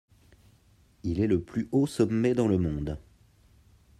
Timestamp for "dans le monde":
2.33-2.97